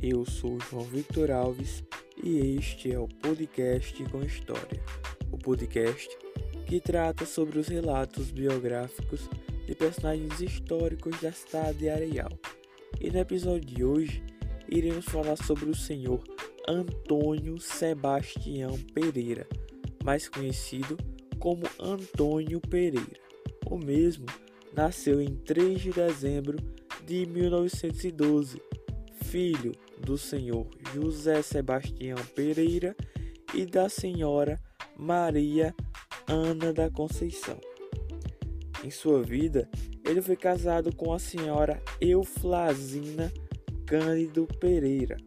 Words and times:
Eu 0.00 0.24
sou 0.24 0.60
João 0.70 0.84
Victor 0.84 1.32
Alves 1.32 1.82
e 2.22 2.56
este 2.56 2.92
é 2.92 3.00
o 3.00 3.08
podcast 3.08 4.04
com 4.04 4.22
História, 4.22 4.80
o 5.32 5.36
podcast 5.36 6.08
que 6.64 6.80
trata 6.80 7.26
sobre 7.26 7.58
os 7.58 7.66
relatos 7.66 8.30
biográficos 8.30 9.28
de 9.66 9.74
personagens 9.74 10.40
históricos 10.40 11.20
da 11.20 11.32
cidade 11.32 11.78
de 11.78 11.88
Areal. 11.88 12.30
E 13.00 13.10
no 13.10 13.18
episódio 13.18 13.66
de 13.66 13.82
hoje 13.82 14.22
iremos 14.68 15.04
falar 15.06 15.36
sobre 15.36 15.68
o 15.68 15.74
senhor 15.74 16.22
Antônio 16.68 17.58
Sebastião 17.58 18.78
Pereira, 18.94 19.48
mais 20.04 20.28
conhecido 20.28 20.96
como 21.40 21.64
Antônio 21.80 22.60
Pereira. 22.60 23.18
O 23.66 23.78
mesmo 23.78 24.26
nasceu 24.72 25.20
em 25.20 25.34
3 25.34 25.80
de 25.80 25.90
dezembro 25.90 26.56
de 27.04 27.26
1912, 27.26 28.67
filho 29.30 29.72
do 29.98 30.16
senhor 30.16 30.66
José 30.94 31.42
Sebastião 31.42 32.16
Pereira 32.34 32.96
e 33.54 33.66
da 33.66 33.86
senhora 33.88 34.58
Maria 34.96 35.74
Ana 36.26 36.72
da 36.72 36.90
Conceição. 36.90 37.60
Em 38.82 38.90
sua 38.90 39.22
vida, 39.22 39.68
ele 40.02 40.22
foi 40.22 40.34
casado 40.34 40.94
com 40.96 41.12
a 41.12 41.18
senhora 41.18 41.82
Euflasina 42.00 43.30
Cândido 43.84 44.46
Pereira. 44.58 45.18